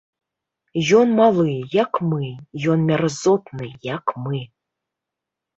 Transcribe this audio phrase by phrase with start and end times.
[0.99, 1.53] Ён малы,
[1.83, 2.25] як мы,
[2.77, 4.39] ён мярзотны, як мы!